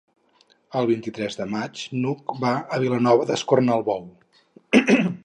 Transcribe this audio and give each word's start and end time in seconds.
El 0.79 0.87
vint-i-tres 0.91 1.35
de 1.41 1.45
maig 1.55 1.83
n'Hug 1.99 2.35
va 2.45 2.53
a 2.77 2.79
Vilanova 2.85 3.29
d'Escornalbou. 3.29 4.09